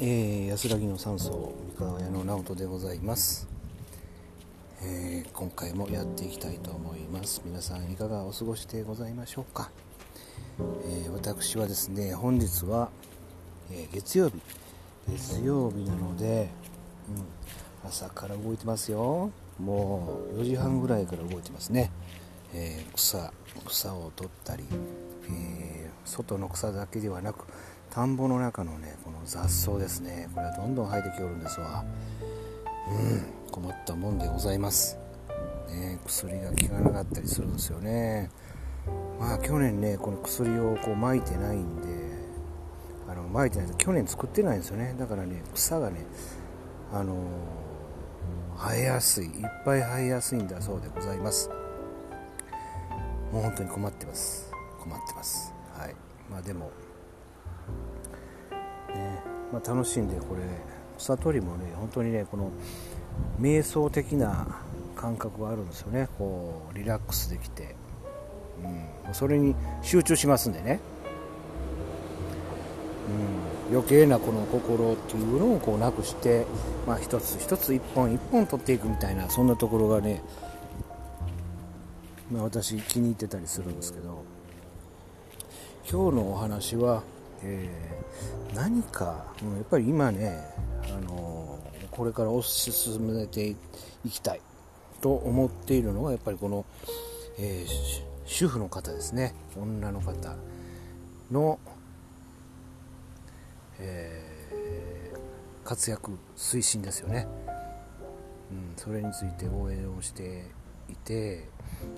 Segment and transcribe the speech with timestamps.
[0.00, 3.48] えー、安らぎの山荘三河屋の直人でございます、
[4.80, 7.42] えー、今回もやっていきたいと思います。
[7.44, 9.72] 皆さんいかがお過ごしでございましょうか、
[10.84, 12.90] えー、私はですね本日は、
[13.72, 14.40] え月曜日。
[15.08, 16.48] 月曜日なので、
[17.82, 19.32] うん、朝から動いてますよ。
[19.58, 21.90] もう4時半ぐらいから動いてますね、
[22.54, 23.32] え草
[23.66, 24.62] 草を取ったり、
[25.28, 27.46] え外の草だけではなく
[27.90, 30.28] 田んぼの中のねこの雑草ですね。
[30.34, 31.84] これはどんどん生えてきおるんですわ。
[32.90, 34.96] うん困ったもんでございます、
[35.68, 38.30] ね、薬が効かなかったりするんですよね。
[39.18, 41.88] まあ去年ねこの薬をこう撒いてないんで
[43.08, 44.94] あの撒いてないと去年作ってないんですよね。
[44.98, 46.04] だからね草がね
[46.92, 47.16] あの
[48.56, 49.32] 生えやすいいっ
[49.64, 51.50] ぱい生えやすいんだそうでございます。
[53.32, 54.50] もう本当に困ってます。
[54.80, 55.52] 困ってます。
[55.76, 55.94] はい。
[56.30, 56.70] まあでも
[59.52, 60.42] まあ、楽しんでこれ
[60.98, 62.50] 草取りもね本当にねこの
[63.40, 64.60] 瞑想的な
[64.96, 66.08] 感覚があるんですよね。
[66.18, 67.76] こうリラックスできて、
[69.06, 70.80] うん、それに集中しますんでね、
[73.68, 76.46] うん、余計なこの心っていうのをこうなくして、
[76.86, 80.20] まあ、一つ一つ一本一本取っていくみたいなそんなところがね、
[82.30, 84.38] まあ、私気に入ってたりするんですけど。
[85.90, 87.02] 今日のお話は
[87.42, 89.04] えー、何か、
[89.42, 90.38] やっぱり今ね、
[90.84, 93.48] あのー、これから推し進めて
[94.04, 94.40] いきたい
[95.00, 96.64] と思っているのはやっぱりこの、
[97.38, 99.34] えー、主婦の方ですね。
[99.56, 100.36] 女の方
[101.30, 101.58] の、
[103.78, 107.26] えー、活躍推進ですよね、
[108.50, 110.46] うん、それについて応援をして
[110.88, 111.48] いて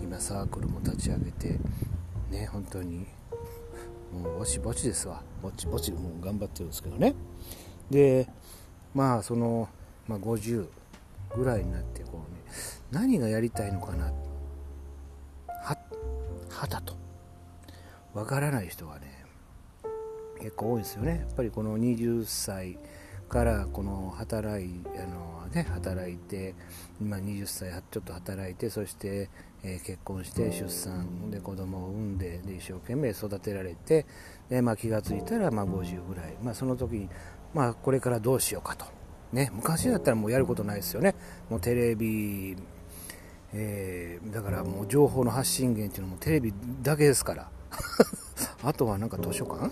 [0.00, 1.58] 今サークルも立ち上げて
[2.30, 3.06] ね本当に
[4.12, 5.22] もうぼちぼちですわ。
[5.42, 7.14] ぼちぼちもう頑張ってるんですけどね。
[7.90, 8.28] で
[8.94, 9.68] まあその、
[10.06, 10.66] まあ、50
[11.36, 12.40] ぐらいになってこうね
[12.90, 14.12] 何がやりたいのかな。
[15.62, 15.78] は
[16.50, 16.96] はだと。
[18.14, 19.24] わからない人がね
[20.40, 21.24] 結構多いですよね。
[21.26, 22.78] やっぱりこの20歳
[23.28, 26.54] からこの働いあの、ね、働いて
[27.00, 29.28] 今20歳ちょっと働いてそして、
[29.62, 34.06] えー、結婚して出産で子供を産んでで一生懸命育てられて
[34.48, 37.08] で、まあ、気が付いたらまあ50ぐらい、まあ、その時に、
[37.54, 38.86] まあ、これからどうしようかと、
[39.32, 41.14] ね、昔だったらもうやることないですよね。
[41.50, 42.56] もうテレビ、
[43.52, 47.50] えー、だからもう情報の発信源っていうのもテレビだけですから。
[48.64, 49.70] あとはなんか図書館？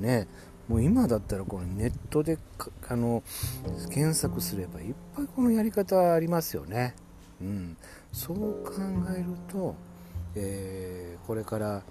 [0.00, 0.26] ね。
[0.68, 2.38] もう今だったらこのネットで
[2.88, 3.22] あの
[3.90, 6.94] 検索すればいっぱいこのやり方ありますよね。
[7.40, 7.76] うん、
[8.12, 8.72] そう考
[9.14, 9.74] えると、
[10.34, 11.82] えー、これから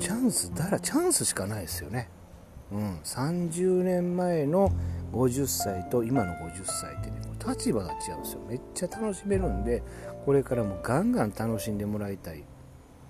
[0.00, 2.08] チャンスだらチャンスしかないですよね。
[2.72, 4.72] うん、30年前の
[5.12, 9.82] 50歳と今の50歳ってね立場が違うんですよめっちゃ楽しめるんで
[10.24, 12.42] これからもガンガン楽しんでもらいたいっ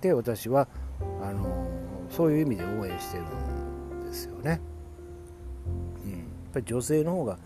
[0.01, 0.67] て私は
[1.21, 1.67] あの
[2.09, 3.62] そういう意味で応援してるです
[4.25, 4.61] よね、
[6.05, 6.19] うん、やっ
[6.53, 7.37] ぱり女性の方が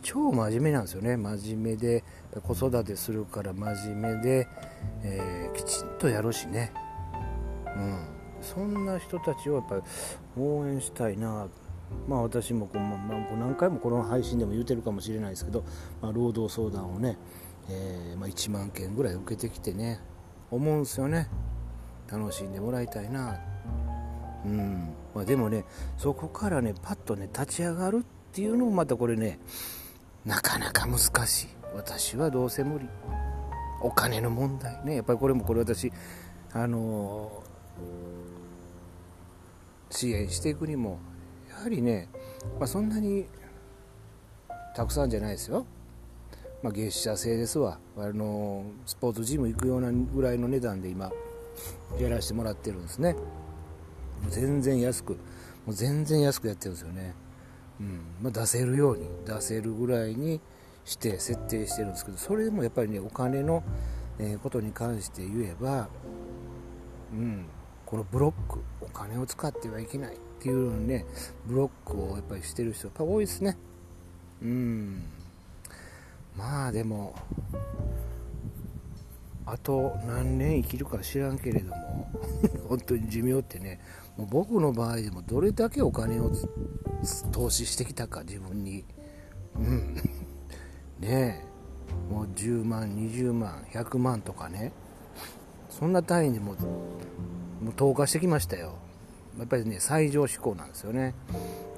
[0.00, 1.16] 超真面目なんですよね。
[1.16, 2.02] 真面目で
[2.42, 4.48] 子育てするから真面目で、
[5.02, 6.72] えー、きちんとやるしね、
[7.76, 7.98] うん、
[8.40, 9.82] そんな人たちをやっぱり
[10.38, 11.48] 応援したいな。
[12.08, 15.62] まあ私もこう、まあ、何回もこの配信でも言うてるかもしれないですけど、
[16.00, 17.18] まあ、労働相談をね、
[17.68, 20.00] えー、まあ、1万件ぐらい受けてきてね
[20.50, 21.28] 思うんですよね。
[22.10, 23.51] 楽しんでもらいたいな。
[24.44, 24.94] うん。
[25.14, 25.64] まあ、でもね
[25.98, 29.38] そこからねパッとね立ち上がるっていうのもまたこれね
[30.24, 31.48] なかなか難しい。
[31.74, 32.88] 私はどうせ無理。
[33.80, 34.84] お金の問題。
[34.84, 35.92] ねやっぱりこれもこれ私
[36.52, 40.98] あのー、支援していくにも
[41.48, 42.08] やはりね、
[42.58, 43.26] まあ、そんなに
[44.76, 45.66] たくさんじゃないですよ、
[46.62, 47.78] まあ、月謝制ですわ。
[47.96, 51.10] あのー、スポーツジム行くようなぐらいの値段で今
[51.98, 53.16] やらせてもらってるんですね。
[54.30, 55.12] 全然安く
[55.66, 57.14] もう全然安くやってるんですよね、
[57.80, 58.00] うん。
[58.22, 60.40] まあ、出せるように出せるぐらいに
[60.84, 63.62] して設定してるんですけどそれでもやっぱりねお金の、
[64.18, 65.88] えことに関して言えば、
[67.12, 67.46] うん、
[67.86, 71.06] このブロックお金を使ってはいけないっていうのにね
[71.46, 73.56] ブロックをやっぱりしてる人やっぱ多いですね。
[74.42, 75.02] うん。
[76.36, 77.14] まあでも
[79.46, 82.10] あと何年生きるか知らんけれども
[82.68, 83.80] 本当に寿命ってね
[84.16, 86.30] もう僕の場合でもどれだけお金を
[87.32, 88.84] 投資してきたか自分に。
[89.56, 89.94] うん。
[91.00, 91.52] ねえ。
[92.12, 94.72] もう10万20万100万とかね。
[95.70, 98.74] そんな単位でももう投下してきましたよ。
[99.38, 101.14] やっぱりね最上志向なんですよね。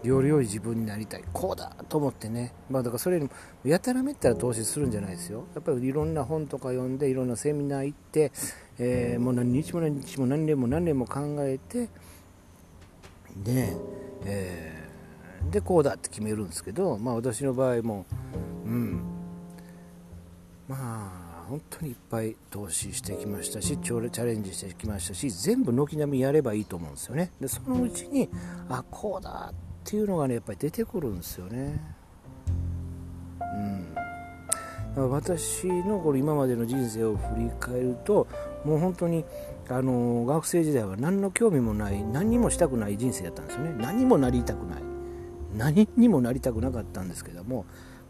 [0.03, 1.25] より良い自分になりたい。
[1.33, 3.31] こうだと思ってね、まあ、だからそれに
[3.65, 5.45] やたらめったら投資するんじゃないですよ。
[5.55, 8.31] やっぱりいろんな本とか読んでいろんなセミナー行って、
[8.79, 11.89] えー、もう何日も何日も何年も何年も考えて
[13.37, 13.75] で、
[14.27, 18.05] えー、でこうだって決めるんですけど、まあ、私の場合も
[18.67, 19.01] うん。
[20.69, 27.31] まあ本当にいっぱい投資してきましたしチャレンジしてきましたし全部軒並みやればいいと思うんですよね。
[27.41, 28.29] でそのうちに
[28.69, 29.55] あこうだっ
[29.85, 31.81] ていうのがねやっぱり出てくるんですよね。
[34.97, 35.11] うん。
[35.11, 38.29] 私のこれ今までの人生を振り返ると
[38.65, 39.25] もう本当に
[39.69, 43.75] あの学生時代は何の興味もない何にもしたくない人生だったんですよね。
[43.79, 44.83] 何もなりたくない。
[45.57, 47.65] 何にもなりたくなかったんですけども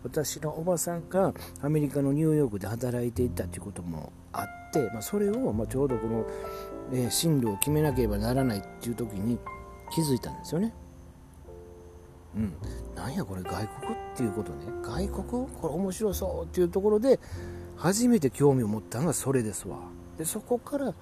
[0.05, 6.27] 私のおばさんがアメリカのニューヨークで働いていたということもあって、まあ、それを、まちょうどこの、
[6.93, 9.39] えー、進路を決めなければならないっていう時に
[9.91, 10.75] 気づいたんですよね。
[12.37, 12.53] うん、
[12.95, 14.67] なんやこれ外国っていうことね。
[14.83, 15.25] 外国？
[15.25, 17.21] これ面白そうっていうところで
[17.77, 19.79] 初めて興味を持ったのがそれですわ。
[20.19, 20.93] でそこから、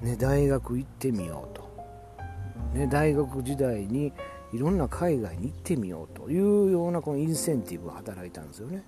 [0.00, 4.12] ね、大学行ってみようと、ね、大学時代に
[4.54, 8.84] いろんな海外に行ってみようというようなこのインセンティブが働いたんですよね。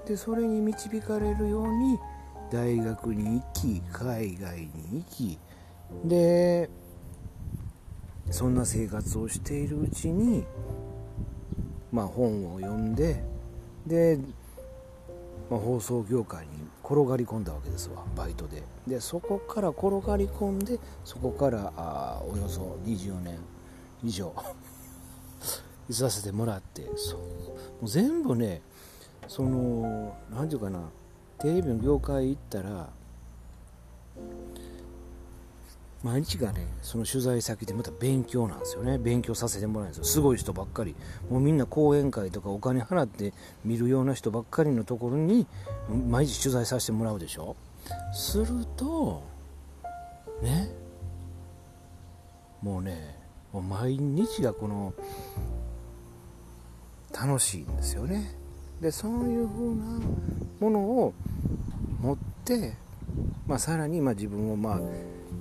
[0.00, 1.98] うん、でそれに導かれるように
[2.50, 5.38] 大学に行き海外に行き
[6.04, 6.70] で
[8.30, 10.44] そんな生活をしているうちに、
[11.92, 13.22] まあ、本を読んで
[13.86, 14.18] で、
[15.50, 16.52] まあ、放送業界に
[16.82, 23.38] 転がり込んだわけですわバイトででそこから転がり込んでそこからあおよそ20年
[24.04, 24.32] 以上。
[25.88, 27.18] いさせてもらってそう。
[27.20, 27.24] も
[27.82, 28.60] う全部ね
[29.28, 30.88] その何て言うかな
[31.38, 32.88] テレビの業界行ったら
[36.02, 38.98] 毎日がねその取材先でまた勉強なんですよね。
[38.98, 40.04] 勉強させてもらうんですよ。
[40.04, 40.94] すごい人ばっかり。
[41.28, 43.32] もうみんな講演会とかお金払って
[43.64, 45.46] 見るような人ばっかりのところに
[45.88, 47.56] 毎日取材させてもらうでしょ。
[48.12, 48.46] する
[48.76, 49.22] と
[50.42, 50.68] ね。
[52.62, 53.15] もうね
[53.52, 54.94] 毎日がこの
[57.12, 58.36] 楽しいんですよね。
[58.80, 60.00] でそういう風な
[60.60, 61.14] ものを
[62.00, 62.74] 持って、
[63.46, 64.80] まあ、さらにま自分をまあ、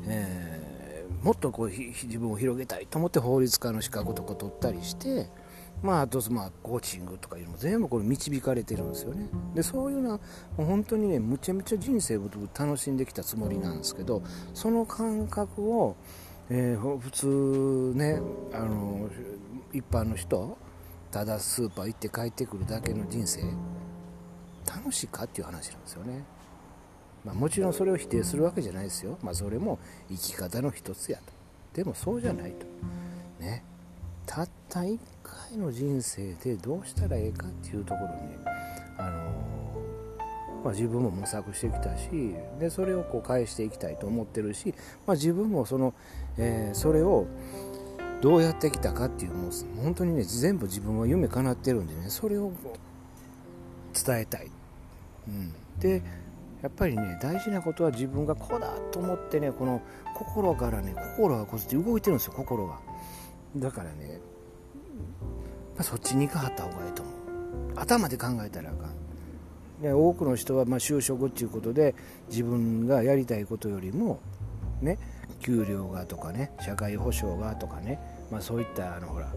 [0.07, 5.29] えー、もっとこう自分を広げたいと思って法律家の資格とか取ったりして
[5.85, 9.27] まあ、あとまあコーチングとかいうのも全部これ導かれてるんですよね。
[9.53, 10.19] でそういうのは
[10.57, 14.23] もう本当にねむちゃむちゃ人生を楽しんできたつもりなんですけど
[14.53, 15.95] その感覚を
[16.49, 18.19] えー、普通ね
[18.53, 19.09] あの
[19.73, 20.57] 一般の人
[21.11, 23.41] ただスーパー行って帰ってくるだけの人生
[24.65, 26.23] 楽しいかっていう話なんですよね、
[27.23, 31.23] まあ、もちろんそれを否定するわけじゃないですよ、まあ、それも生き方の一つやと。
[31.73, 32.65] でもそうじゃないと。
[33.39, 33.63] ね。
[34.25, 38.74] たった1回の人生でどうしたらええかっていうところにあの
[40.65, 42.09] まあ、自分も模索してきたし
[42.59, 44.73] でそれをこう返していきたいと思ってるし、
[45.05, 45.93] まあ、自分もその、
[46.39, 47.27] えー、それを
[48.19, 49.51] どうやってきたかっていうもう
[49.83, 52.51] 本当にね全部自分は夢叶ってるんでねそれを
[53.93, 54.49] 伝えたい、
[55.27, 56.01] うん、で
[56.63, 59.83] やっぱりね大事なことは自分がこうだと思ってねこの
[60.15, 62.79] 心からね心がこうって動いてるんですよ心が。
[63.55, 64.19] だからね、
[65.75, 67.15] まあ、そっちに行かはった方がいいと思う。
[67.75, 68.94] 頭で考えたらあかん。
[69.83, 71.95] 多くの人はま就職っていうことで
[72.29, 74.19] 自分がやりたいことよりも
[74.81, 74.97] ね
[75.41, 77.99] 給料がとかね社会保障がとかね、
[78.31, 79.33] まあ、そういったあのほら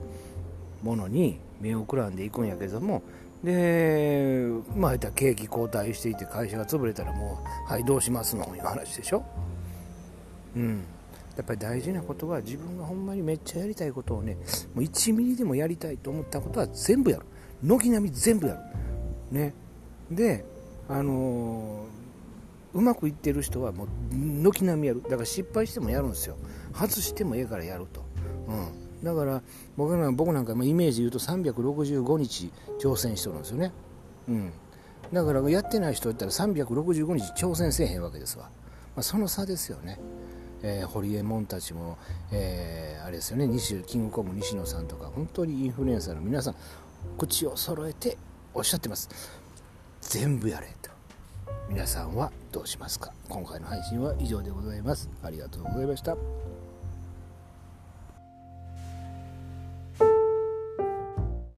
[0.83, 3.02] ものに目をくらんでいくんやけども
[3.42, 8.45] でまあ景気後退していて会社が潰れたらもうはいどうしますの？
[8.54, 9.25] いう話でしょ？
[10.57, 10.85] うん。
[11.37, 14.35] やっぱり大事なことは自分がほんまにめっちゃやりたいことをね
[14.75, 17.26] もう1ミリでもやりたいと思ったことは全部やる。
[17.62, 18.61] 軒並み全部やる。
[19.38, 19.54] ね。
[20.10, 20.44] で
[20.88, 25.02] あのー、うまくいってる人はもう軒並みやる。
[25.02, 26.36] だから失敗してもやるんですよ。
[26.74, 28.04] 外してもええからやると、
[28.46, 29.42] うん、だから
[29.76, 33.72] 僕なん僕なんかイメージ言うと365日挑戦しとるんですよね、
[34.28, 34.52] うん、
[35.12, 39.98] だからやってない人だったら365日挑戦せえへんわけですわ、まあ、その差ですよね。
[40.60, 41.98] えー、ホリエモンたちも、
[42.32, 43.46] えー、あれですよね。
[43.46, 46.56] 西キングコング西野さんとか本当にインフルエンサーの皆さん
[47.16, 48.18] 口を揃えて
[48.52, 49.08] おっしゃってます。
[50.08, 50.90] 全部やれと。
[51.68, 53.12] 皆さんはどうしますか？
[53.28, 55.10] 今回の配信は以上でございます。
[55.22, 56.16] ありがとうございました。